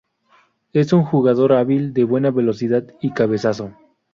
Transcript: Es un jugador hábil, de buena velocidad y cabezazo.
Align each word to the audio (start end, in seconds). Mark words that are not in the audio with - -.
Es 0.73 0.93
un 0.93 1.03
jugador 1.03 1.53
hábil, 1.53 1.93
de 1.93 2.05
buena 2.05 2.31
velocidad 2.31 2.85
y 3.01 3.11
cabezazo. 3.11 3.71